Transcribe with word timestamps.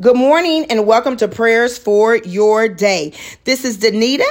Good 0.00 0.16
morning 0.16 0.64
and 0.70 0.86
welcome 0.86 1.18
to 1.18 1.28
Prayers 1.28 1.76
for 1.76 2.16
Your 2.16 2.66
Day. 2.66 3.12
This 3.44 3.62
is 3.66 3.76
Danita. 3.76 4.24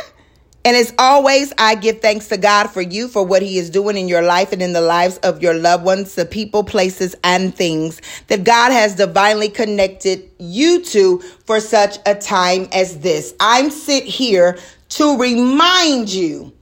And 0.65 0.75
as 0.75 0.91
always, 0.97 1.53
I 1.55 1.75
give 1.75 2.01
thanks 2.01 2.29
to 2.29 2.37
God 2.37 2.71
for 2.71 2.81
you, 2.81 3.07
for 3.07 3.23
what 3.23 3.43
He 3.43 3.59
is 3.59 3.69
doing 3.69 3.95
in 3.95 4.07
your 4.07 4.23
life 4.23 4.53
and 4.53 4.61
in 4.63 4.73
the 4.73 4.81
lives 4.81 5.19
of 5.19 5.43
your 5.43 5.53
loved 5.53 5.85
ones, 5.85 6.15
the 6.15 6.25
people, 6.25 6.63
places, 6.63 7.15
and 7.23 7.53
things 7.53 8.01
that 8.25 8.43
God 8.43 8.71
has 8.71 8.95
divinely 8.95 9.49
connected 9.49 10.31
you 10.39 10.83
to 10.85 11.19
for 11.45 11.59
such 11.59 11.99
a 12.07 12.15
time 12.15 12.67
as 12.71 12.97
this. 13.01 13.35
I'm 13.39 13.69
sit 13.69 14.03
here 14.03 14.57
to 14.89 15.15
remind 15.19 16.09
you 16.09 16.53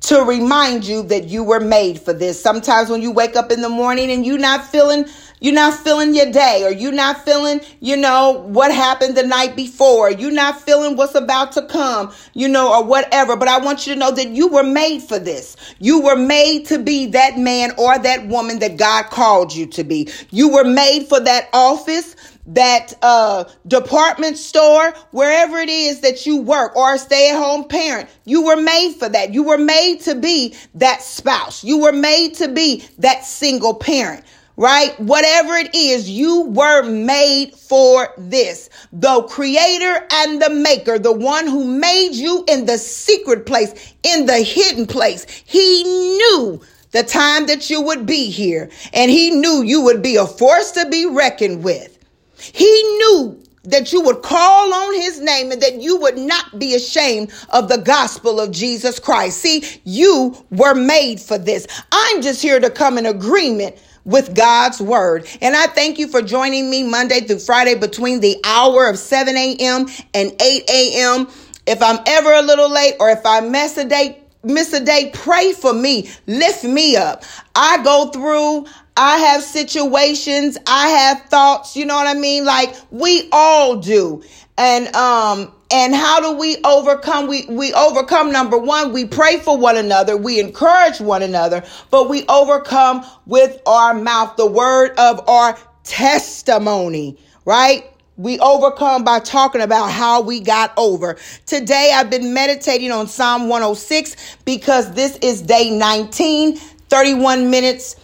to 0.00 0.22
remind 0.22 0.86
you 0.86 1.02
that 1.02 1.24
you 1.24 1.44
were 1.44 1.60
made 1.60 2.00
for 2.00 2.12
this. 2.12 2.40
Sometimes 2.40 2.88
when 2.88 3.02
you 3.02 3.10
wake 3.10 3.36
up 3.36 3.50
in 3.50 3.60
the 3.60 3.68
morning 3.68 4.10
and 4.10 4.24
you're 4.24 4.38
not 4.38 4.64
feeling 4.64 5.04
you're 5.40 5.54
not 5.54 5.74
feeling 5.74 6.14
your 6.14 6.30
day 6.30 6.64
or 6.64 6.70
you're 6.70 6.92
not 6.92 7.24
feeling, 7.24 7.60
you 7.80 7.96
know, 7.96 8.44
what 8.46 8.72
happened 8.72 9.16
the 9.16 9.22
night 9.22 9.54
before. 9.56 10.10
You're 10.10 10.32
not 10.32 10.60
feeling 10.60 10.96
what's 10.96 11.14
about 11.14 11.52
to 11.52 11.62
come, 11.62 12.12
you 12.34 12.48
know, 12.48 12.72
or 12.72 12.84
whatever. 12.84 13.36
But 13.36 13.48
I 13.48 13.58
want 13.58 13.86
you 13.86 13.94
to 13.94 13.98
know 13.98 14.10
that 14.10 14.28
you 14.28 14.48
were 14.48 14.64
made 14.64 15.02
for 15.02 15.18
this. 15.18 15.56
You 15.78 16.00
were 16.00 16.16
made 16.16 16.66
to 16.66 16.78
be 16.78 17.06
that 17.06 17.38
man 17.38 17.72
or 17.78 17.98
that 17.98 18.26
woman 18.26 18.58
that 18.60 18.76
God 18.76 19.04
called 19.06 19.54
you 19.54 19.66
to 19.66 19.84
be. 19.84 20.08
You 20.30 20.48
were 20.48 20.64
made 20.64 21.06
for 21.06 21.20
that 21.20 21.48
office 21.52 22.16
that 22.48 22.94
uh, 23.02 23.44
department 23.66 24.38
store, 24.38 24.94
wherever 25.10 25.58
it 25.58 25.68
is 25.68 26.00
that 26.00 26.24
you 26.24 26.38
work, 26.40 26.74
or 26.76 26.94
a 26.94 26.98
stay 26.98 27.30
at 27.30 27.36
home 27.36 27.68
parent, 27.68 28.08
you 28.24 28.42
were 28.42 28.56
made 28.56 28.94
for 28.94 29.08
that. 29.08 29.34
You 29.34 29.42
were 29.42 29.58
made 29.58 30.00
to 30.00 30.14
be 30.14 30.56
that 30.74 31.02
spouse. 31.02 31.62
You 31.62 31.78
were 31.78 31.92
made 31.92 32.34
to 32.36 32.48
be 32.48 32.84
that 32.98 33.24
single 33.24 33.74
parent 33.74 34.24
right? 34.58 34.98
Whatever 34.98 35.54
it 35.54 35.72
is, 35.72 36.10
you 36.10 36.42
were 36.48 36.82
made 36.82 37.54
for 37.54 38.12
this. 38.18 38.68
The 38.92 39.22
creator 39.22 40.04
and 40.10 40.42
the 40.42 40.50
maker, 40.50 40.98
the 40.98 41.12
one 41.12 41.46
who 41.46 41.64
made 41.64 42.10
you 42.10 42.44
in 42.48 42.66
the 42.66 42.76
secret 42.76 43.46
place, 43.46 43.94
in 44.02 44.26
the 44.26 44.38
hidden 44.38 44.86
place, 44.86 45.26
he 45.46 45.84
knew 45.84 46.60
the 46.90 47.04
time 47.04 47.46
that 47.46 47.70
you 47.70 47.80
would 47.80 48.04
be 48.04 48.30
here 48.30 48.68
and 48.92 49.10
he 49.10 49.30
knew 49.30 49.62
you 49.62 49.80
would 49.82 50.02
be 50.02 50.16
a 50.16 50.26
force 50.26 50.72
to 50.72 50.88
be 50.90 51.06
reckoned 51.06 51.62
with. 51.62 51.96
He 52.36 52.64
knew 52.64 53.40
that 53.62 53.92
you 53.92 54.00
would 54.00 54.22
call 54.22 54.72
on 54.72 54.94
his 54.94 55.20
name 55.20 55.52
and 55.52 55.62
that 55.62 55.80
you 55.80 56.00
would 56.00 56.18
not 56.18 56.58
be 56.58 56.74
ashamed 56.74 57.30
of 57.50 57.68
the 57.68 57.78
gospel 57.78 58.40
of 58.40 58.50
Jesus 58.50 58.98
Christ. 58.98 59.38
See, 59.38 59.62
you 59.84 60.34
were 60.50 60.74
made 60.74 61.20
for 61.20 61.38
this. 61.38 61.66
I'm 61.92 62.22
just 62.22 62.42
here 62.42 62.58
to 62.58 62.70
come 62.70 62.98
in 62.98 63.06
agreement 63.06 63.76
with 64.04 64.34
God's 64.34 64.80
word. 64.80 65.26
And 65.40 65.56
I 65.56 65.66
thank 65.66 65.98
you 65.98 66.08
for 66.08 66.22
joining 66.22 66.70
me 66.70 66.82
Monday 66.82 67.20
through 67.20 67.40
Friday 67.40 67.74
between 67.74 68.20
the 68.20 68.36
hour 68.44 68.88
of 68.88 68.98
7 68.98 69.36
a.m. 69.36 69.86
and 70.14 70.32
8 70.40 70.70
a.m. 70.70 71.28
If 71.66 71.82
I'm 71.82 71.98
ever 72.06 72.32
a 72.32 72.42
little 72.42 72.70
late 72.70 72.94
or 73.00 73.10
if 73.10 73.24
I 73.24 73.40
miss 73.40 73.76
a 73.76 73.84
day, 73.84 74.22
miss 74.42 74.72
a 74.72 74.84
day, 74.84 75.10
pray 75.12 75.52
for 75.52 75.72
me. 75.72 76.08
Lift 76.26 76.64
me 76.64 76.96
up. 76.96 77.24
I 77.54 77.82
go 77.82 78.10
through, 78.10 78.66
I 78.96 79.18
have 79.18 79.42
situations, 79.42 80.58
I 80.66 80.88
have 80.88 81.22
thoughts, 81.28 81.76
you 81.76 81.84
know 81.84 81.94
what 81.94 82.06
I 82.06 82.18
mean? 82.18 82.44
Like 82.44 82.74
we 82.90 83.28
all 83.32 83.76
do. 83.76 84.22
And 84.56 84.94
um 84.96 85.52
and 85.70 85.94
how 85.94 86.20
do 86.20 86.38
we 86.38 86.56
overcome? 86.64 87.26
We, 87.26 87.46
we 87.46 87.72
overcome 87.74 88.32
number 88.32 88.56
one, 88.58 88.92
we 88.92 89.04
pray 89.04 89.38
for 89.38 89.56
one 89.56 89.76
another, 89.76 90.16
we 90.16 90.40
encourage 90.40 91.00
one 91.00 91.22
another, 91.22 91.62
but 91.90 92.08
we 92.08 92.24
overcome 92.26 93.04
with 93.26 93.60
our 93.66 93.94
mouth, 93.94 94.36
the 94.36 94.46
word 94.46 94.92
of 94.98 95.26
our 95.28 95.58
testimony, 95.84 97.18
right? 97.44 97.84
We 98.16 98.38
overcome 98.40 99.04
by 99.04 99.20
talking 99.20 99.60
about 99.60 99.92
how 99.92 100.22
we 100.22 100.40
got 100.40 100.72
over. 100.76 101.16
Today 101.46 101.92
I've 101.94 102.10
been 102.10 102.34
meditating 102.34 102.90
on 102.90 103.06
Psalm 103.06 103.48
106 103.48 104.38
because 104.44 104.92
this 104.94 105.16
is 105.18 105.42
day 105.42 105.70
19, 105.70 106.56
31 106.56 107.50
minutes 107.50 107.96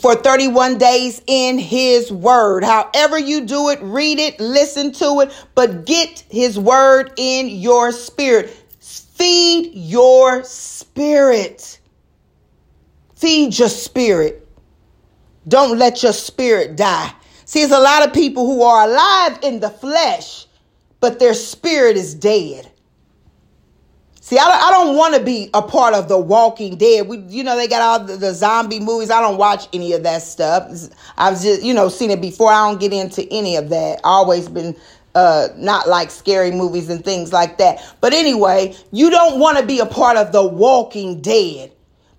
for 0.00 0.14
31 0.14 0.78
days 0.78 1.22
in 1.26 1.58
his 1.58 2.12
word. 2.12 2.64
However 2.64 3.18
you 3.18 3.44
do 3.44 3.70
it, 3.70 3.78
read 3.82 4.18
it, 4.18 4.38
listen 4.40 4.92
to 4.92 5.20
it, 5.20 5.46
but 5.54 5.84
get 5.84 6.24
his 6.30 6.58
word 6.58 7.12
in 7.16 7.48
your 7.48 7.92
spirit. 7.92 8.50
Feed 8.80 9.72
your 9.74 10.44
spirit. 10.44 11.80
Feed 13.16 13.58
your 13.58 13.68
spirit. 13.68 14.46
Don't 15.48 15.78
let 15.78 16.02
your 16.02 16.12
spirit 16.12 16.76
die. 16.76 17.12
See, 17.44 17.60
there's 17.60 17.72
a 17.72 17.78
lot 17.78 18.06
of 18.06 18.12
people 18.12 18.44
who 18.46 18.62
are 18.62 18.88
alive 18.88 19.38
in 19.42 19.60
the 19.60 19.70
flesh, 19.70 20.46
but 21.00 21.18
their 21.18 21.34
spirit 21.34 21.96
is 21.96 22.14
dead. 22.14 22.70
See, 24.26 24.38
I 24.40 24.44
don't, 24.44 24.60
I 24.60 24.70
don't 24.72 24.96
want 24.96 25.14
to 25.14 25.22
be 25.22 25.50
a 25.54 25.62
part 25.62 25.94
of 25.94 26.08
the 26.08 26.18
Walking 26.18 26.76
Dead. 26.76 27.06
We, 27.06 27.18
you 27.28 27.44
know, 27.44 27.54
they 27.54 27.68
got 27.68 27.80
all 27.80 28.04
the, 28.04 28.16
the, 28.16 28.34
zombie 28.34 28.80
movies. 28.80 29.08
I 29.08 29.20
don't 29.20 29.36
watch 29.36 29.68
any 29.72 29.92
of 29.92 30.02
that 30.02 30.20
stuff. 30.20 30.68
I've 31.16 31.40
just, 31.40 31.62
you 31.62 31.72
know, 31.72 31.88
seen 31.88 32.10
it 32.10 32.20
before. 32.20 32.50
I 32.50 32.68
don't 32.68 32.80
get 32.80 32.92
into 32.92 33.22
any 33.30 33.54
of 33.54 33.68
that. 33.68 34.00
always 34.02 34.48
been 34.48 34.74
uh, 35.14 35.50
not 35.54 35.86
like 35.86 36.10
scary 36.10 36.50
movies 36.50 36.90
and 36.90 37.04
things 37.04 37.32
like 37.32 37.58
that. 37.58 37.80
But 38.00 38.14
anyway, 38.14 38.74
you 38.90 39.10
don't 39.10 39.38
want 39.38 39.58
to 39.58 39.64
be 39.64 39.78
a 39.78 39.86
part 39.86 40.16
of 40.16 40.32
the 40.32 40.44
Walking 40.44 41.20
Dead, 41.20 41.70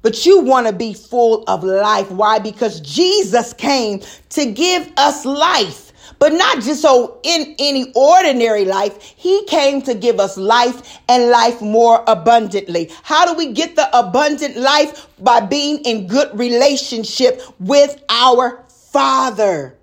but 0.02 0.26
you 0.26 0.40
want 0.40 0.66
to 0.68 0.72
be 0.72 0.94
full 0.94 1.44
of 1.50 1.62
life. 1.66 2.10
Why? 2.10 2.40
Because 2.40 2.80
Jesus 2.80 3.52
came 3.52 4.00
to 4.30 4.50
give 4.50 4.90
us 4.96 5.26
life 5.26 5.87
but 6.20 6.34
not 6.34 6.64
just 6.64 6.82
so 6.82 7.20
in 7.24 7.56
any 7.60 7.92
ordinary 7.96 8.66
life. 8.66 9.02
He 9.02 9.46
came 9.46 9.82
to 9.84 9.94
give 9.94 10.20
us 10.20 10.38
life 10.38 11.00
and 11.08 11.30
life 11.30 11.62
more 11.62 12.04
abundantly. 12.08 12.92
How 13.04 13.26
do 13.26 13.34
we 13.34 13.54
get 13.54 13.76
the 13.76 13.90
abundant 13.98 14.58
life? 14.58 15.08
By 15.20 15.42
being 15.42 15.80
in 15.80 16.08
good 16.08 16.38
relationship 16.38 17.42
with 17.60 18.04
our 18.10 18.64
Father. 18.68 19.78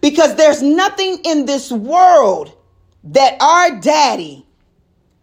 Because 0.00 0.34
there's 0.36 0.62
nothing 0.62 1.18
in 1.24 1.46
this 1.46 1.70
world 1.70 2.52
that 3.04 3.36
our 3.40 3.80
daddy 3.80 4.46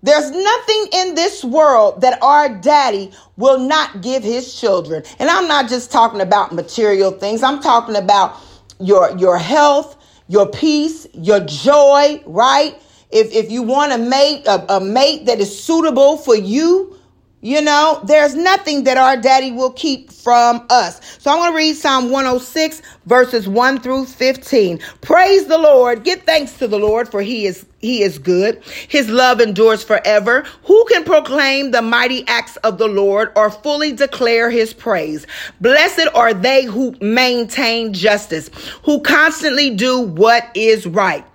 there's 0.03 0.31
nothing 0.31 0.87
in 0.91 1.15
this 1.15 1.45
world 1.45 2.01
that 2.01 2.21
our 2.21 2.49
daddy 2.49 3.11
will 3.37 3.57
not 3.57 4.01
give 4.01 4.21
his 4.21 4.53
children. 4.59 5.03
And 5.17 5.29
I'm 5.29 5.47
not 5.47 5.69
just 5.69 5.93
talking 5.93 6.19
about 6.19 6.51
material 6.51 7.11
things. 7.11 7.41
I'm 7.41 7.61
talking 7.61 7.95
about 7.95 8.37
your 8.81 9.17
your 9.17 9.37
health, 9.37 9.95
your 10.33 10.47
peace, 10.47 11.05
your 11.13 11.39
joy, 11.41 12.21
right? 12.25 12.75
If, 13.11 13.31
if 13.31 13.51
you 13.51 13.61
want 13.61 13.93
a 13.93 13.99
mate, 13.99 14.47
a, 14.47 14.77
a 14.77 14.79
mate 14.81 15.27
that 15.27 15.39
is 15.39 15.63
suitable 15.63 16.17
for 16.17 16.35
you, 16.35 16.99
you 17.43 17.61
know, 17.61 17.99
there's 18.05 18.35
nothing 18.35 18.85
that 18.85 18.95
our 18.95 19.17
daddy 19.17 19.51
will 19.51 19.73
keep 19.73 20.09
from 20.13 20.65
us. 20.69 21.01
So 21.19 21.29
I'm 21.29 21.39
going 21.39 21.51
to 21.51 21.57
read 21.57 21.75
Psalm 21.75 22.09
106 22.09 22.81
verses 23.05 23.49
1 23.49 23.81
through 23.81 24.05
15. 24.05 24.79
Praise 25.01 25.47
the 25.47 25.57
Lord. 25.57 26.05
Give 26.05 26.21
thanks 26.21 26.57
to 26.59 26.69
the 26.69 26.79
Lord 26.79 27.09
for 27.09 27.21
he 27.21 27.45
is 27.45 27.65
he 27.79 28.01
is 28.01 28.17
good. 28.17 28.63
His 28.87 29.09
love 29.09 29.41
endures 29.41 29.83
forever. 29.83 30.45
Who 30.63 30.85
can 30.85 31.03
proclaim 31.03 31.71
the 31.71 31.81
mighty 31.81 32.25
acts 32.29 32.55
of 32.57 32.77
the 32.77 32.87
Lord 32.87 33.33
or 33.35 33.49
fully 33.49 33.91
declare 33.91 34.49
his 34.49 34.73
praise? 34.73 35.27
Blessed 35.59 36.07
are 36.15 36.33
they 36.33 36.63
who 36.63 36.95
maintain 37.01 37.91
justice, 37.93 38.49
who 38.83 39.01
constantly 39.01 39.69
do 39.75 39.99
what 39.99 40.49
is 40.55 40.87
right. 40.87 41.25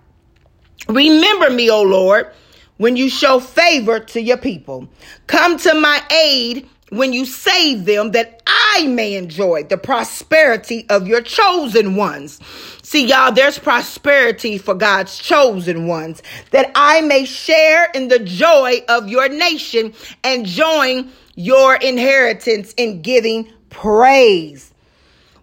Remember 0.88 1.50
me, 1.50 1.68
O 1.68 1.82
Lord 1.82 2.32
when 2.78 2.96
you 2.96 3.10
show 3.10 3.38
favor 3.38 4.00
to 4.00 4.20
your 4.20 4.38
people. 4.38 4.88
Come 5.26 5.58
to 5.58 5.74
my 5.74 6.02
aid 6.10 6.68
when 6.90 7.12
you 7.12 7.26
save 7.26 7.84
them 7.84 8.12
that 8.12 8.42
I 8.46 8.86
may 8.86 9.14
enjoy 9.14 9.64
the 9.64 9.76
prosperity 9.76 10.86
of 10.88 11.06
your 11.06 11.20
chosen 11.20 11.96
ones. 11.96 12.40
See, 12.82 13.06
y'all, 13.06 13.32
there's 13.32 13.58
prosperity 13.58 14.56
for 14.56 14.74
God's 14.74 15.18
chosen 15.18 15.86
ones 15.86 16.22
that 16.52 16.72
I 16.74 17.02
may 17.02 17.26
share 17.26 17.90
in 17.94 18.08
the 18.08 18.20
joy 18.20 18.80
of 18.88 19.08
your 19.08 19.28
nation 19.28 19.92
and 20.24 20.46
join 20.46 21.10
your 21.34 21.74
inheritance 21.76 22.72
in 22.76 23.02
giving 23.02 23.52
praise. 23.70 24.72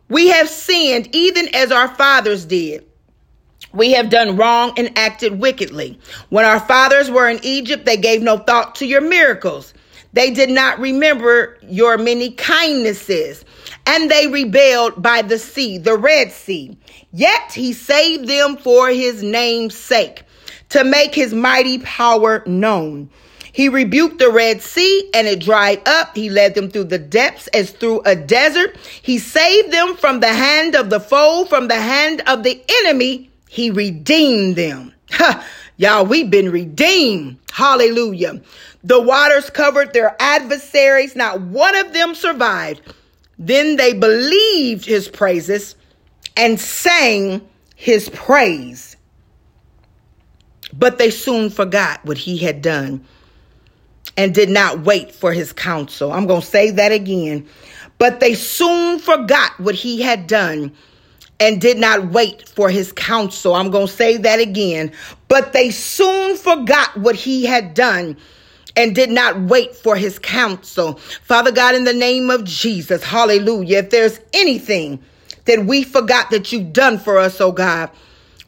We 0.10 0.30
have 0.30 0.50
sinned 0.50 1.10
even 1.16 1.54
as 1.54 1.72
our 1.72 1.88
fathers 1.88 2.46
did. 2.46 2.85
We 3.76 3.92
have 3.92 4.10
done 4.10 4.38
wrong 4.38 4.74
and 4.78 4.98
acted 4.98 5.40
wickedly. 5.40 6.00
When 6.30 6.46
our 6.46 6.62
fathers 6.62 7.12
were 7.12 7.28
in 7.28 7.40
Egypt, 7.44 7.86
they 7.86 7.98
gave 7.98 8.22
no 8.22 8.38
thought 8.38 8.76
to 8.76 8.86
your 8.86 9.02
miracles. 9.02 9.74
They 10.14 10.32
did 10.32 10.50
not 10.50 10.80
remember 10.80 11.58
your 11.62 11.98
many 11.98 12.32
kindnesses, 12.32 13.44
and 13.86 14.10
they 14.10 14.28
rebelled 14.28 15.04
by 15.04 15.24
the 15.24 15.38
sea, 15.38 15.78
the 15.78 15.98
Red 15.98 16.32
Sea. 16.32 16.78
Yet 17.12 17.52
he 17.52 17.74
saved 17.74 18.30
them 18.30 18.56
for 18.56 18.88
his 18.88 19.22
name's 19.22 19.76
sake, 19.76 20.24
to 20.70 20.86
make 20.86 21.14
his 21.14 21.34
mighty 21.34 21.80
power 21.80 22.44
known. 22.46 23.10
He 23.52 23.68
rebuked 23.68 24.20
the 24.20 24.32
Red 24.32 24.62
Sea 24.62 25.10
and 25.14 25.28
it 25.28 25.40
dried 25.40 25.86
up. 25.88 26.16
He 26.16 26.30
led 26.30 26.56
them 26.56 26.70
through 26.70 26.86
the 26.86 27.00
depths 27.00 27.48
as 27.48 27.72
through 27.72 28.02
a 28.06 28.14
desert. 28.14 28.76
He 29.02 29.18
saved 29.18 29.72
them 29.72 29.96
from 29.96 30.20
the 30.20 30.34
hand 30.34 30.76
of 30.76 30.90
the 30.90 31.00
foe, 31.00 31.46
from 31.46 31.70
the 31.70 31.80
hand 31.80 32.22
of 32.28 32.44
the 32.44 32.62
enemy 32.84 33.30
he 33.56 33.72
redeemed 33.72 34.58
them. 34.58 34.92
Ha! 35.12 35.48
Y'all, 35.78 36.06
we've 36.06 36.30
been 36.30 36.52
redeemed. 36.52 37.38
Hallelujah. 37.54 38.42
The 38.84 39.00
waters 39.00 39.50
covered 39.50 39.94
their 39.94 40.14
adversaries. 40.20 41.16
Not 41.16 41.40
one 41.40 41.76
of 41.76 41.94
them 41.94 42.16
survived. 42.16 42.82
Then 43.38 43.78
they 43.78 43.94
believed 43.94 44.84
his 44.84 45.08
praises 45.08 45.76
and 46.36 46.60
sang 46.60 47.48
his 47.76 48.10
praise. 48.10 48.98
But 50.74 50.98
they 50.98 51.12
soon 51.12 51.50
forgot 51.50 52.04
what 52.04 52.18
he 52.18 52.38
had 52.38 52.62
done 52.62 53.06
and 54.18 54.34
did 54.34 54.50
not 54.50 54.82
wait 54.82 55.14
for 55.14 55.32
his 55.32 55.54
counsel. 55.54 56.12
I'm 56.12 56.28
going 56.28 56.42
to 56.42 56.48
say 56.48 56.72
that 56.72 56.92
again. 56.92 57.48
But 58.00 58.20
they 58.20 58.34
soon 58.34 59.00
forgot 59.00 59.58
what 59.60 59.76
he 59.76 60.02
had 60.02 60.28
done 60.28 60.74
and 61.40 61.60
did 61.60 61.78
not 61.78 62.12
wait 62.12 62.48
for 62.50 62.70
his 62.70 62.92
counsel. 62.92 63.56
I'm 63.56 63.72
going 63.72 63.88
to 63.88 63.94
say 63.94 64.18
that 64.18 64.40
again. 64.40 64.92
But 65.28 65.54
they 65.54 65.70
soon 65.70 66.38
forgot 66.38 66.96
what 66.98 67.16
he 67.16 67.46
had 67.46 67.74
done 67.74 68.18
and 68.76 68.96
did 68.96 69.10
not 69.10 69.40
wait 69.42 69.76
for 69.76 69.96
his 69.96 70.20
counsel. 70.20 70.96
Father 71.24 71.52
God, 71.52 71.76
in 71.76 71.84
the 71.84 71.94
name 71.94 72.30
of 72.30 72.44
Jesus, 72.44 73.04
hallelujah. 73.04 73.80
If 73.80 73.90
there's 73.90 74.20
anything 74.34 75.02
that 75.46 75.66
we 75.66 75.84
forgot 75.84 76.30
that 76.32 76.52
you've 76.52 76.74
done 76.74 76.98
for 77.00 77.18
us, 77.18 77.40
oh 77.40 77.52
God, 77.52 77.90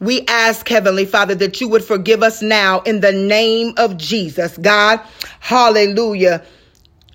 we 0.00 0.24
ask, 0.26 0.68
Heavenly 0.68 1.06
Father, 1.06 1.34
that 1.36 1.60
you 1.60 1.68
would 1.68 1.84
forgive 1.84 2.22
us 2.22 2.40
now 2.40 2.80
in 2.82 3.00
the 3.00 3.12
name 3.12 3.74
of 3.78 3.96
Jesus. 3.96 4.56
God, 4.58 5.00
hallelujah. 5.40 6.44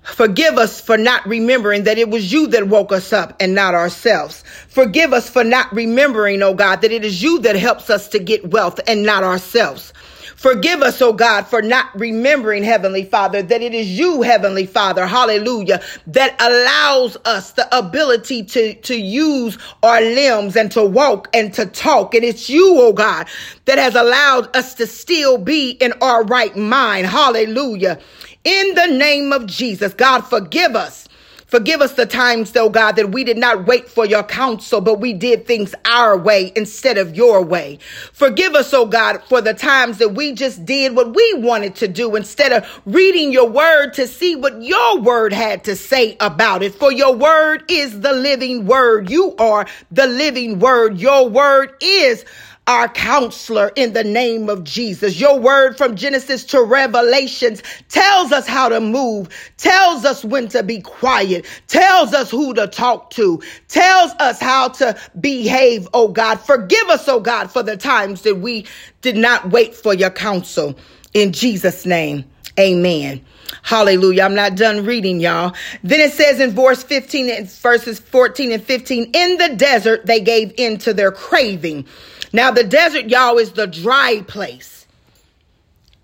Forgive 0.04 0.58
us 0.58 0.80
for 0.80 0.98
not 0.98 1.26
remembering 1.26 1.84
that 1.84 1.98
it 1.98 2.10
was 2.10 2.30
you 2.30 2.46
that 2.48 2.68
woke 2.68 2.92
us 2.92 3.12
up 3.12 3.34
and 3.40 3.54
not 3.54 3.74
ourselves. 3.74 4.44
Forgive 4.68 5.12
us 5.12 5.28
for 5.28 5.42
not 5.42 5.72
remembering, 5.72 6.42
oh 6.42 6.54
God, 6.54 6.82
that 6.82 6.92
it 6.92 7.04
is 7.04 7.22
you 7.22 7.40
that 7.40 7.56
helps 7.56 7.88
us 7.88 8.08
to 8.08 8.18
get 8.18 8.50
wealth 8.50 8.78
and 8.86 9.02
not 9.02 9.24
ourselves. 9.24 9.92
Forgive 10.36 10.82
us, 10.82 11.00
oh 11.00 11.14
God, 11.14 11.46
for 11.46 11.62
not 11.62 11.88
remembering, 11.98 12.64
Heavenly 12.64 13.04
Father, 13.04 13.40
that 13.40 13.62
it 13.62 13.72
is 13.72 13.98
you, 13.98 14.20
Heavenly 14.20 14.66
Father, 14.66 15.06
hallelujah, 15.06 15.80
that 16.08 16.36
allows 16.38 17.16
us 17.24 17.52
the 17.52 17.76
ability 17.76 18.44
to, 18.44 18.74
to 18.74 18.94
use 18.94 19.56
our 19.82 20.02
limbs 20.02 20.54
and 20.56 20.70
to 20.72 20.84
walk 20.84 21.28
and 21.32 21.54
to 21.54 21.64
talk. 21.64 22.14
And 22.14 22.24
it's 22.24 22.50
you, 22.50 22.76
oh 22.78 22.92
God, 22.92 23.26
that 23.64 23.78
has 23.78 23.94
allowed 23.94 24.54
us 24.54 24.74
to 24.74 24.86
still 24.86 25.38
be 25.38 25.70
in 25.70 25.94
our 26.02 26.24
right 26.24 26.54
mind. 26.54 27.06
Hallelujah. 27.06 28.00
In 28.44 28.74
the 28.74 28.86
name 28.86 29.32
of 29.32 29.46
Jesus, 29.46 29.94
God, 29.94 30.20
forgive 30.22 30.76
us 30.76 31.08
Forgive 31.54 31.82
us 31.82 31.92
the 31.92 32.04
times, 32.04 32.50
though, 32.50 32.68
God, 32.68 32.96
that 32.96 33.12
we 33.12 33.22
did 33.22 33.38
not 33.38 33.64
wait 33.64 33.88
for 33.88 34.04
your 34.04 34.24
counsel, 34.24 34.80
but 34.80 34.98
we 34.98 35.12
did 35.12 35.46
things 35.46 35.72
our 35.84 36.18
way 36.18 36.52
instead 36.56 36.98
of 36.98 37.14
your 37.14 37.42
way. 37.42 37.78
Forgive 38.12 38.56
us, 38.56 38.74
oh 38.74 38.86
God, 38.86 39.22
for 39.28 39.40
the 39.40 39.54
times 39.54 39.98
that 39.98 40.14
we 40.14 40.32
just 40.32 40.64
did 40.64 40.96
what 40.96 41.14
we 41.14 41.34
wanted 41.34 41.76
to 41.76 41.86
do 41.86 42.16
instead 42.16 42.50
of 42.52 42.66
reading 42.86 43.30
your 43.30 43.48
word 43.48 43.92
to 43.92 44.08
see 44.08 44.34
what 44.34 44.60
your 44.62 45.00
word 45.00 45.32
had 45.32 45.62
to 45.64 45.76
say 45.76 46.16
about 46.18 46.64
it. 46.64 46.74
For 46.74 46.90
your 46.90 47.14
word 47.14 47.62
is 47.68 48.00
the 48.00 48.12
living 48.12 48.66
word. 48.66 49.08
You 49.08 49.36
are 49.36 49.66
the 49.92 50.08
living 50.08 50.58
word. 50.58 50.98
Your 50.98 51.28
word 51.28 51.74
is 51.80 52.24
our 52.66 52.88
counselor 52.88 53.70
in 53.76 53.92
the 53.92 54.04
name 54.04 54.48
of 54.48 54.64
Jesus. 54.64 55.20
Your 55.20 55.38
word 55.38 55.76
from 55.76 55.96
Genesis 55.96 56.44
to 56.46 56.62
Revelations 56.62 57.62
tells 57.88 58.32
us 58.32 58.46
how 58.46 58.68
to 58.70 58.80
move, 58.80 59.28
tells 59.56 60.04
us 60.04 60.24
when 60.24 60.48
to 60.48 60.62
be 60.62 60.80
quiet, 60.80 61.44
tells 61.68 62.14
us 62.14 62.30
who 62.30 62.54
to 62.54 62.66
talk 62.66 63.10
to, 63.10 63.42
tells 63.68 64.12
us 64.12 64.40
how 64.40 64.68
to 64.68 64.98
behave, 65.20 65.88
oh 65.92 66.08
God. 66.08 66.40
Forgive 66.40 66.88
us, 66.88 67.06
oh 67.08 67.20
God, 67.20 67.50
for 67.50 67.62
the 67.62 67.76
times 67.76 68.22
that 68.22 68.36
we 68.36 68.66
did 69.02 69.16
not 69.16 69.50
wait 69.50 69.74
for 69.74 69.92
your 69.92 70.10
counsel. 70.10 70.78
In 71.12 71.32
Jesus' 71.32 71.84
name, 71.84 72.24
amen. 72.58 73.24
Hallelujah. 73.62 74.22
I'm 74.22 74.34
not 74.34 74.56
done 74.56 74.84
reading, 74.84 75.20
y'all. 75.20 75.54
Then 75.82 76.00
it 76.00 76.12
says 76.12 76.40
in 76.40 76.50
verse 76.50 76.82
15 76.82 77.28
and 77.28 77.50
verses 77.50 77.98
14 77.98 78.52
and 78.52 78.62
15, 78.62 79.10
in 79.14 79.36
the 79.36 79.54
desert, 79.56 80.06
they 80.06 80.20
gave 80.20 80.52
in 80.56 80.78
to 80.78 80.94
their 80.94 81.12
craving. 81.12 81.86
Now, 82.34 82.50
the 82.50 82.64
desert, 82.64 83.10
y'all, 83.10 83.38
is 83.38 83.52
the 83.52 83.68
dry 83.68 84.20
place. 84.26 84.88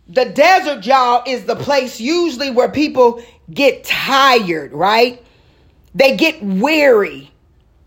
The 0.06 0.26
desert, 0.26 0.86
y'all, 0.86 1.24
is 1.26 1.44
the 1.44 1.56
place 1.56 1.98
usually 1.98 2.52
where 2.52 2.68
people 2.68 3.20
get 3.52 3.82
tired, 3.82 4.72
right? 4.72 5.20
They 5.92 6.16
get 6.16 6.40
weary, 6.40 7.32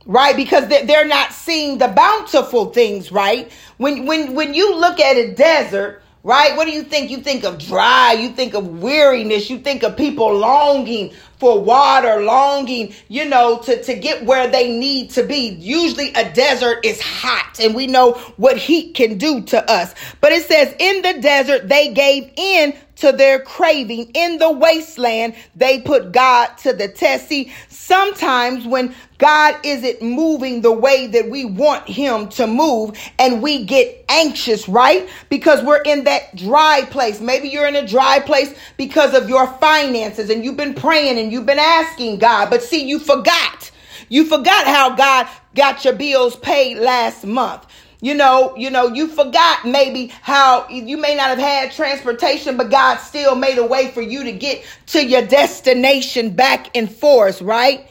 right? 0.06 0.36
Because 0.36 0.68
they're 0.68 1.08
not 1.08 1.32
seeing 1.32 1.78
the 1.78 1.88
bountiful 1.88 2.66
things, 2.66 3.14
right? 3.14 3.50
When, 3.78 4.06
when, 4.06 4.34
when 4.34 4.54
you 4.54 4.76
look 4.76 5.00
at 5.00 5.16
a 5.16 5.34
desert, 5.34 6.02
right? 6.24 6.54
What 6.58 6.66
do 6.66 6.72
you 6.72 6.84
think? 6.84 7.12
You 7.12 7.20
think 7.20 7.46
of 7.46 7.58
dry, 7.58 8.12
you 8.12 8.28
think 8.28 8.56
of 8.56 8.82
weariness, 8.82 9.50
you 9.50 9.60
think 9.60 9.84
of 9.84 9.96
people 9.96 10.38
longing 10.38 11.14
for 11.38 11.62
water, 11.62 12.24
longing, 12.24 12.94
you 13.08 13.26
know, 13.26 13.60
to, 13.60 13.84
to 13.84 13.94
get 13.96 14.26
where 14.26 14.48
they 14.48 14.72
need 14.72 15.10
to 15.12 15.24
be. 15.24 15.50
Usually 15.50 16.14
a 16.14 16.32
desert 16.34 16.86
is 16.86 17.02
hot 17.02 17.60
and 17.60 17.76
we 17.76 17.88
know 17.88 18.14
what 18.38 18.58
heat 18.58 18.96
can 18.96 19.18
do 19.18 19.42
to 19.42 19.72
us. 19.72 19.94
But 20.22 20.32
it 20.32 20.46
says 20.46 20.74
in 20.80 21.02
the 21.02 21.22
desert, 21.22 21.68
they 21.68 21.94
gave 21.94 22.32
in 22.36 22.74
to 22.98 23.12
their 23.12 23.40
craving. 23.40 24.12
In 24.14 24.38
the 24.38 24.52
wasteland, 24.52 25.36
they 25.56 25.82
put 25.82 26.12
God 26.12 26.48
to 26.60 26.74
the 26.74 26.88
test. 26.88 27.28
See, 27.28 27.52
sometimes 27.68 28.66
when 28.66 28.96
God 29.18 29.56
isn't 29.64 30.02
moving 30.02 30.62
the 30.62 30.72
way 30.72 31.08
that 31.08 31.30
we 31.30 31.46
want 31.46 31.88
him 31.88 32.30
to 32.30 32.48
move 32.48 32.98
and 33.20 33.42
we 33.42 33.66
get 33.66 34.06
anxious, 34.10 34.68
right? 34.68 35.10
Because 35.30 35.64
we're 35.64 35.82
in 35.82 36.06
that 36.06 36.36
dry 36.36 36.86
place. 36.90 37.20
Maybe 37.20 37.50
you're 37.50 37.68
in 37.68 37.76
a 37.76 37.88
dry 37.88 38.20
place 38.20 38.54
because 38.78 39.14
of 39.14 39.30
your 39.30 39.48
finances 39.48 40.30
and 40.30 40.44
you've 40.44 40.58
been 40.58 40.74
praying 40.74 41.20
and 41.20 41.32
you've 41.34 41.46
been 41.46 41.60
asking 41.60 42.20
God, 42.20 42.50
but 42.50 42.64
see, 42.64 42.86
you 42.86 43.00
forgot. 43.00 43.72
You 44.08 44.26
forgot 44.26 44.68
how 44.68 44.96
God 44.96 45.28
got 45.56 45.84
your 45.84 45.96
bills 45.96 46.36
paid 46.36 46.78
last 46.78 47.26
month. 47.26 47.66
You 48.02 48.14
know, 48.14 48.54
you 48.58 48.70
know, 48.70 48.88
you 48.90 49.08
forgot 49.08 49.66
maybe 49.66 50.08
how 50.22 50.68
you 50.68 50.98
may 50.98 51.16
not 51.16 51.30
have 51.30 51.40
had 51.40 51.72
transportation, 51.72 52.58
but 52.58 52.70
God 52.70 52.98
still 52.98 53.34
made 53.34 53.58
a 53.58 53.66
way 53.66 53.92
for 53.92 54.02
you 54.02 54.26
to 54.26 54.34
get 54.34 54.66
to 54.88 55.04
your 55.04 55.26
destination 55.26 56.32
back 56.32 56.76
and 56.76 56.94
forth, 56.94 57.42
right? 57.42 57.88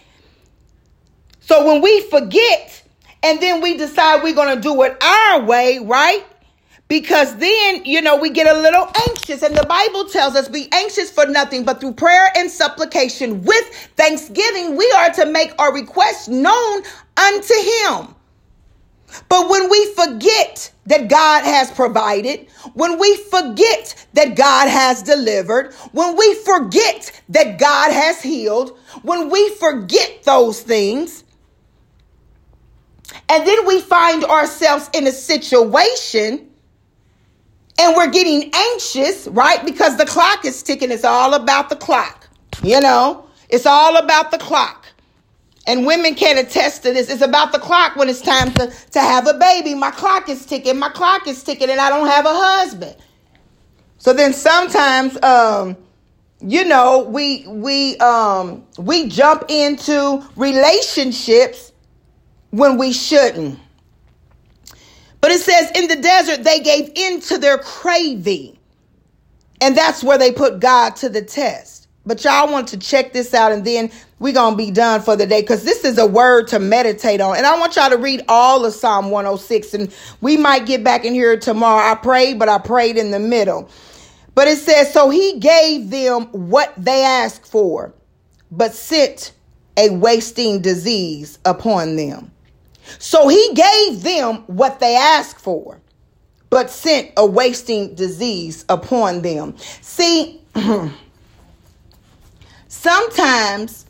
So 1.40 1.66
when 1.66 1.80
we 1.82 2.02
forget 2.02 2.82
and 3.22 3.40
then 3.40 3.62
we 3.62 3.76
decide 3.76 4.22
we're 4.22 4.34
going 4.34 4.54
to 4.54 4.60
do 4.60 4.82
it 4.82 5.02
our 5.02 5.44
way, 5.44 5.78
right? 5.78 6.24
Because 6.92 7.34
then, 7.36 7.86
you 7.86 8.02
know, 8.02 8.16
we 8.16 8.28
get 8.28 8.46
a 8.46 8.60
little 8.60 8.86
anxious. 9.08 9.42
And 9.42 9.56
the 9.56 9.64
Bible 9.64 10.10
tells 10.10 10.36
us, 10.36 10.46
be 10.46 10.68
anxious 10.72 11.10
for 11.10 11.24
nothing, 11.24 11.64
but 11.64 11.80
through 11.80 11.94
prayer 11.94 12.30
and 12.36 12.50
supplication 12.50 13.42
with 13.44 13.66
thanksgiving, 13.96 14.76
we 14.76 14.92
are 14.98 15.08
to 15.12 15.24
make 15.24 15.54
our 15.58 15.72
requests 15.72 16.28
known 16.28 16.82
unto 17.16 17.54
Him. 17.54 18.14
But 19.30 19.48
when 19.48 19.70
we 19.70 19.94
forget 19.94 20.70
that 20.84 21.08
God 21.08 21.44
has 21.44 21.70
provided, 21.70 22.46
when 22.74 22.98
we 22.98 23.16
forget 23.30 24.06
that 24.12 24.36
God 24.36 24.68
has 24.68 25.02
delivered, 25.02 25.72
when 25.92 26.14
we 26.14 26.34
forget 26.44 27.22
that 27.30 27.58
God 27.58 27.90
has 27.90 28.20
healed, 28.20 28.78
when 29.00 29.30
we 29.30 29.48
forget 29.54 30.24
those 30.24 30.60
things, 30.60 31.24
and 33.30 33.46
then 33.46 33.66
we 33.66 33.80
find 33.80 34.24
ourselves 34.24 34.90
in 34.92 35.06
a 35.06 35.12
situation 35.12 36.50
and 37.78 37.96
we're 37.96 38.10
getting 38.10 38.50
anxious, 38.54 39.26
right? 39.28 39.64
Because 39.64 39.96
the 39.96 40.06
clock 40.06 40.44
is 40.44 40.62
ticking. 40.62 40.90
It's 40.90 41.04
all 41.04 41.34
about 41.34 41.68
the 41.68 41.76
clock. 41.76 42.28
You 42.62 42.80
know, 42.80 43.26
it's 43.48 43.66
all 43.66 43.96
about 43.96 44.30
the 44.30 44.38
clock. 44.38 44.86
And 45.66 45.86
women 45.86 46.14
can 46.14 46.38
attest 46.38 46.82
to 46.82 46.92
this. 46.92 47.08
It's 47.08 47.22
about 47.22 47.52
the 47.52 47.58
clock 47.58 47.96
when 47.96 48.08
it's 48.08 48.20
time 48.20 48.52
to, 48.54 48.66
to 48.90 49.00
have 49.00 49.28
a 49.28 49.34
baby. 49.34 49.74
My 49.74 49.92
clock 49.92 50.28
is 50.28 50.44
ticking. 50.44 50.78
My 50.78 50.88
clock 50.88 51.26
is 51.28 51.42
ticking, 51.42 51.70
and 51.70 51.80
I 51.80 51.88
don't 51.88 52.08
have 52.08 52.26
a 52.26 52.32
husband. 52.32 52.96
So 53.98 54.12
then 54.12 54.32
sometimes, 54.32 55.22
um, 55.22 55.76
you 56.40 56.64
know, 56.64 57.04
we 57.04 57.46
we 57.46 57.96
um 57.98 58.66
we 58.76 59.08
jump 59.08 59.44
into 59.48 60.24
relationships 60.34 61.72
when 62.50 62.76
we 62.76 62.92
shouldn't. 62.92 63.60
But 65.22 65.30
it 65.30 65.40
says 65.40 65.70
in 65.76 65.86
the 65.88 65.96
desert 65.96 66.44
they 66.44 66.60
gave 66.60 66.90
in 66.94 67.20
to 67.22 67.38
their 67.38 67.56
craving. 67.56 68.58
And 69.60 69.76
that's 69.76 70.02
where 70.02 70.18
they 70.18 70.32
put 70.32 70.58
God 70.58 70.96
to 70.96 71.08
the 71.08 71.22
test. 71.22 71.86
But 72.04 72.24
y'all 72.24 72.50
want 72.50 72.66
to 72.68 72.76
check 72.76 73.12
this 73.12 73.32
out 73.32 73.52
and 73.52 73.64
then 73.64 73.92
we're 74.18 74.32
going 74.32 74.54
to 74.54 74.58
be 74.58 74.72
done 74.72 75.00
for 75.00 75.14
the 75.14 75.24
day 75.24 75.40
because 75.40 75.62
this 75.62 75.84
is 75.84 75.98
a 75.98 76.06
word 76.06 76.48
to 76.48 76.58
meditate 76.58 77.20
on. 77.20 77.36
And 77.36 77.46
I 77.46 77.56
want 77.56 77.76
y'all 77.76 77.90
to 77.90 77.96
read 77.96 78.24
all 78.26 78.64
of 78.64 78.74
Psalm 78.74 79.10
106 79.10 79.74
and 79.74 79.94
we 80.20 80.36
might 80.36 80.66
get 80.66 80.82
back 80.82 81.04
in 81.04 81.14
here 81.14 81.38
tomorrow. 81.38 81.88
I 81.88 81.94
prayed, 81.94 82.40
but 82.40 82.48
I 82.48 82.58
prayed 82.58 82.96
in 82.96 83.12
the 83.12 83.20
middle. 83.20 83.70
But 84.34 84.48
it 84.48 84.58
says, 84.58 84.92
So 84.92 85.10
he 85.10 85.38
gave 85.38 85.90
them 85.90 86.24
what 86.32 86.74
they 86.76 87.04
asked 87.04 87.46
for, 87.46 87.94
but 88.50 88.72
sent 88.72 89.32
a 89.76 89.90
wasting 89.90 90.60
disease 90.60 91.38
upon 91.44 91.94
them. 91.94 92.32
So 92.98 93.28
he 93.28 93.52
gave 93.54 94.02
them 94.02 94.44
what 94.46 94.80
they 94.80 94.96
asked 94.96 95.40
for, 95.40 95.80
but 96.50 96.70
sent 96.70 97.12
a 97.16 97.26
wasting 97.26 97.94
disease 97.94 98.64
upon 98.68 99.22
them. 99.22 99.56
See, 99.80 100.40
sometimes 102.68 103.86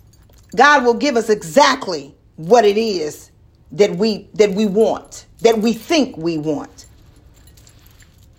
God 0.55 0.85
will 0.85 0.95
give 0.95 1.17
us 1.17 1.31
exactly 1.31 2.15
what 2.37 2.65
it 2.65 2.77
is 2.77 3.31
that 3.73 3.97
we 3.97 4.29
that 4.35 4.51
we 4.51 4.67
want, 4.67 5.27
that 5.41 5.59
we 5.59 5.73
think 5.73 6.17
we 6.17 6.39
want. 6.39 6.87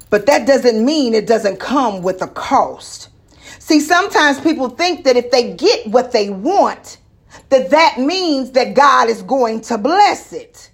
But 0.09 0.27
that 0.27 0.45
doesn't 0.45 0.85
mean 0.85 1.15
it 1.15 1.25
doesn't 1.25 1.59
come 1.59 2.03
with 2.03 2.21
a 2.21 2.27
cost. 2.27 3.09
See, 3.57 3.79
sometimes 3.79 4.39
people 4.39 4.69
think 4.69 5.05
that 5.05 5.17
if 5.17 5.31
they 5.31 5.53
get 5.55 5.87
what 5.87 6.11
they 6.11 6.29
want, 6.29 6.97
that 7.49 7.69
that 7.71 7.99
means 7.99 8.51
that 8.51 8.73
God 8.73 9.09
is 9.09 9.21
going 9.21 9.61
to 9.61 9.77
bless 9.77 10.33
it. 10.33 10.71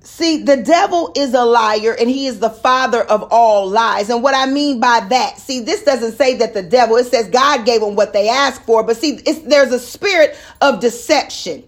See, 0.00 0.42
the 0.42 0.58
devil 0.58 1.12
is 1.16 1.32
a 1.34 1.44
liar 1.44 1.96
and 1.98 2.08
he 2.10 2.26
is 2.26 2.38
the 2.38 2.50
father 2.50 3.02
of 3.02 3.26
all 3.32 3.68
lies. 3.68 4.10
And 4.10 4.22
what 4.22 4.34
I 4.34 4.46
mean 4.46 4.78
by 4.78 5.00
that, 5.08 5.38
see, 5.38 5.60
this 5.60 5.82
doesn't 5.82 6.12
say 6.12 6.36
that 6.36 6.54
the 6.54 6.62
devil, 6.62 6.96
it 6.96 7.06
says 7.06 7.28
God 7.28 7.64
gave 7.64 7.80
them 7.80 7.96
what 7.96 8.12
they 8.12 8.28
asked 8.28 8.62
for. 8.62 8.82
But 8.82 8.98
see, 8.98 9.12
there's 9.12 9.72
a 9.72 9.78
spirit 9.78 10.36
of 10.60 10.80
deception 10.80 11.64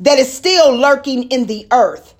that 0.00 0.18
is 0.18 0.32
still 0.32 0.76
lurking 0.76 1.24
in 1.30 1.46
the 1.46 1.66
earth. 1.70 2.14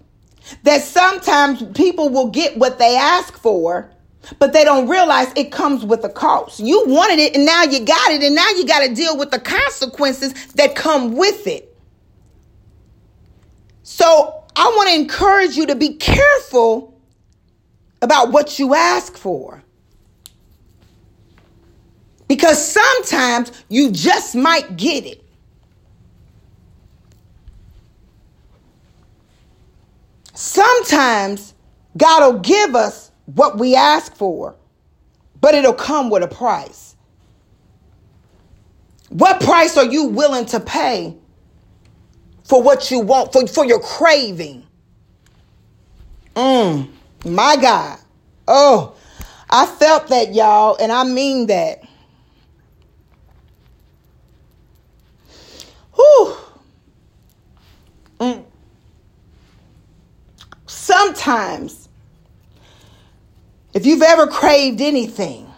That 0.62 0.82
sometimes 0.82 1.62
people 1.74 2.08
will 2.08 2.28
get 2.28 2.56
what 2.56 2.78
they 2.78 2.96
ask 2.96 3.36
for, 3.36 3.90
but 4.38 4.52
they 4.52 4.64
don't 4.64 4.88
realize 4.88 5.32
it 5.36 5.50
comes 5.50 5.84
with 5.84 6.04
a 6.04 6.08
cost. 6.08 6.60
You 6.60 6.84
wanted 6.86 7.18
it 7.18 7.34
and 7.34 7.44
now 7.44 7.64
you 7.64 7.84
got 7.84 8.10
it, 8.10 8.22
and 8.22 8.34
now 8.34 8.48
you 8.50 8.66
got 8.66 8.86
to 8.86 8.94
deal 8.94 9.16
with 9.16 9.30
the 9.30 9.40
consequences 9.40 10.32
that 10.54 10.74
come 10.74 11.16
with 11.16 11.46
it. 11.46 11.76
So 13.82 14.44
I 14.56 14.64
want 14.76 14.90
to 14.90 14.94
encourage 14.94 15.56
you 15.56 15.66
to 15.66 15.74
be 15.74 15.94
careful 15.94 16.98
about 18.02 18.32
what 18.32 18.58
you 18.58 18.74
ask 18.74 19.16
for. 19.16 19.62
Because 22.28 22.64
sometimes 22.64 23.50
you 23.68 23.90
just 23.90 24.36
might 24.36 24.76
get 24.76 25.04
it. 25.04 25.24
Sometimes 30.34 31.54
God 31.96 32.32
will 32.32 32.40
give 32.40 32.74
us 32.74 33.09
what 33.34 33.58
we 33.58 33.76
ask 33.76 34.14
for, 34.14 34.56
but 35.40 35.54
it'll 35.54 35.72
come 35.72 36.10
with 36.10 36.22
a 36.22 36.28
price. 36.28 36.96
What 39.10 39.40
price 39.40 39.76
are 39.76 39.84
you 39.84 40.06
willing 40.06 40.46
to 40.46 40.60
pay 40.60 41.16
for 42.44 42.62
what 42.62 42.90
you 42.90 43.00
want, 43.00 43.32
for, 43.32 43.46
for 43.46 43.64
your 43.64 43.80
craving? 43.80 44.66
Mm, 46.36 46.88
my 47.24 47.56
God. 47.56 47.98
Oh, 48.46 48.94
I 49.48 49.66
felt 49.66 50.08
that, 50.08 50.34
y'all, 50.34 50.76
and 50.80 50.92
I 50.92 51.04
mean 51.04 51.46
that. 51.48 51.82
Whew. 55.94 56.36
Mm. 58.20 58.44
Sometimes 60.66 61.89
if 63.80 63.86
you've 63.86 64.02
ever 64.02 64.26
craved 64.26 64.82
anything, 64.82 65.50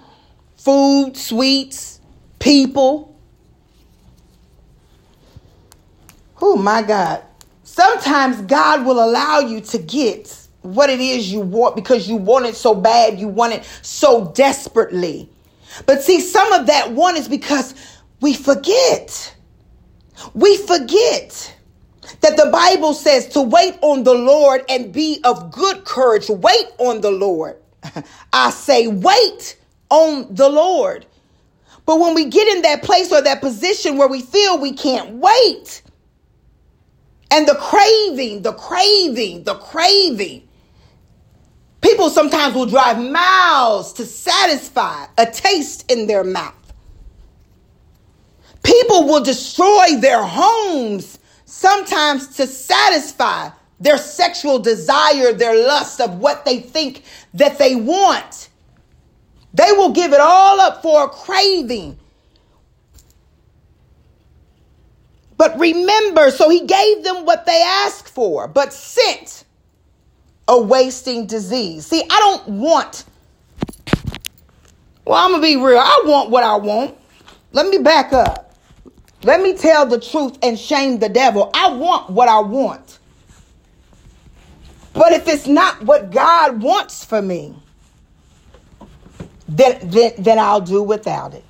food, 0.56 1.16
sweets, 1.16 2.00
people, 2.38 3.18
oh 6.40 6.54
my 6.54 6.82
God. 6.82 7.24
Sometimes 7.64 8.40
God 8.42 8.86
will 8.86 9.04
allow 9.04 9.40
you 9.40 9.60
to 9.62 9.78
get 9.78 10.38
what 10.60 10.88
it 10.88 11.00
is 11.00 11.32
you 11.32 11.40
want 11.40 11.74
because 11.74 12.08
you 12.08 12.14
want 12.14 12.46
it 12.46 12.54
so 12.54 12.76
bad, 12.76 13.18
you 13.18 13.26
want 13.26 13.54
it 13.54 13.64
so 13.82 14.30
desperately. 14.36 15.28
But 15.84 16.04
see, 16.04 16.20
some 16.20 16.52
of 16.52 16.68
that 16.68 16.92
want 16.92 17.16
is 17.16 17.26
because 17.26 17.74
we 18.20 18.34
forget. 18.34 19.34
We 20.32 20.58
forget 20.58 21.56
that 22.20 22.36
the 22.36 22.50
Bible 22.52 22.94
says 22.94 23.26
to 23.30 23.42
wait 23.42 23.78
on 23.80 24.04
the 24.04 24.14
Lord 24.14 24.64
and 24.68 24.92
be 24.92 25.20
of 25.24 25.50
good 25.50 25.84
courage. 25.84 26.28
Wait 26.28 26.66
on 26.78 27.00
the 27.00 27.10
Lord. 27.10 27.56
I 28.32 28.50
say, 28.50 28.86
wait 28.86 29.58
on 29.90 30.34
the 30.34 30.48
Lord. 30.48 31.06
But 31.84 31.98
when 31.98 32.14
we 32.14 32.26
get 32.26 32.48
in 32.56 32.62
that 32.62 32.82
place 32.82 33.12
or 33.12 33.22
that 33.22 33.40
position 33.40 33.96
where 33.96 34.08
we 34.08 34.22
feel 34.22 34.58
we 34.58 34.72
can't 34.72 35.14
wait, 35.16 35.82
and 37.30 37.46
the 37.48 37.54
craving, 37.54 38.42
the 38.42 38.52
craving, 38.52 39.44
the 39.44 39.54
craving, 39.54 40.46
people 41.80 42.10
sometimes 42.10 42.54
will 42.54 42.66
drive 42.66 42.98
miles 42.98 43.92
to 43.94 44.04
satisfy 44.04 45.06
a 45.18 45.26
taste 45.26 45.90
in 45.90 46.06
their 46.06 46.24
mouth. 46.24 46.54
People 48.62 49.06
will 49.06 49.22
destroy 49.22 49.96
their 49.98 50.22
homes 50.22 51.18
sometimes 51.46 52.28
to 52.36 52.46
satisfy 52.46 53.50
their 53.82 53.98
sexual 53.98 54.58
desire, 54.60 55.32
their 55.32 55.66
lust 55.66 56.00
of 56.00 56.18
what 56.18 56.44
they 56.44 56.60
think 56.60 57.02
that 57.34 57.58
they 57.58 57.74
want. 57.74 58.48
They 59.54 59.72
will 59.72 59.90
give 59.90 60.12
it 60.12 60.20
all 60.20 60.60
up 60.60 60.82
for 60.82 61.04
a 61.04 61.08
craving. 61.08 61.98
But 65.36 65.58
remember, 65.58 66.30
so 66.30 66.48
he 66.48 66.64
gave 66.64 67.02
them 67.02 67.24
what 67.24 67.44
they 67.44 67.62
asked 67.62 68.08
for, 68.08 68.46
but 68.46 68.72
sent 68.72 69.44
a 70.46 70.60
wasting 70.60 71.26
disease. 71.26 71.86
See, 71.86 72.02
I 72.02 72.18
don't 72.20 72.60
want, 72.60 73.04
well, 75.04 75.18
I'm 75.18 75.30
going 75.32 75.42
to 75.42 75.46
be 75.48 75.56
real. 75.56 75.78
I 75.78 76.02
want 76.06 76.30
what 76.30 76.44
I 76.44 76.56
want. 76.56 76.96
Let 77.50 77.66
me 77.66 77.78
back 77.78 78.12
up. 78.12 78.54
Let 79.24 79.40
me 79.40 79.56
tell 79.56 79.86
the 79.86 80.00
truth 80.00 80.38
and 80.42 80.58
shame 80.58 80.98
the 80.98 81.08
devil. 81.08 81.50
I 81.54 81.72
want 81.72 82.10
what 82.10 82.28
I 82.28 82.40
want. 82.40 82.98
But 84.94 85.12
if 85.12 85.26
it's 85.28 85.46
not 85.46 85.82
what 85.82 86.10
God 86.10 86.62
wants 86.62 87.04
for 87.04 87.22
me, 87.22 87.54
then, 89.48 89.78
then, 89.82 90.12
then 90.18 90.38
I'll 90.38 90.60
do 90.60 90.82
without 90.82 91.34
it. 91.34 91.44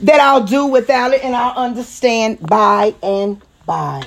That 0.00 0.20
I'll 0.20 0.44
do 0.44 0.66
without 0.66 1.12
it 1.12 1.24
and 1.24 1.34
I'll 1.34 1.56
understand 1.56 2.40
by 2.40 2.94
and 3.02 3.40
by. 3.64 4.02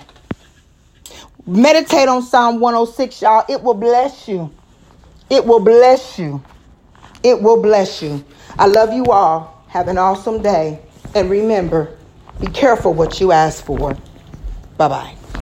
Meditate 1.45 2.09
on 2.09 2.21
Psalm 2.23 2.59
106, 2.59 3.21
y'all. 3.21 3.45
It 3.47 3.63
will 3.63 3.73
bless 3.73 4.27
you. 4.27 4.51
It 5.29 5.45
will 5.45 5.61
bless 5.61 6.19
you. 6.19 6.43
It 7.23 7.41
will 7.41 7.61
bless 7.61 8.01
you. 8.01 8.23
I 8.59 8.67
love 8.67 8.93
you 8.93 9.05
all. 9.05 9.63
Have 9.69 9.87
an 9.87 9.97
awesome 9.97 10.41
day. 10.41 10.79
And 11.15 11.29
remember, 11.29 11.97
be 12.39 12.47
careful 12.47 12.93
what 12.93 13.19
you 13.19 13.31
ask 13.31 13.63
for. 13.63 13.95
Bye 14.77 14.87
bye. 14.89 15.15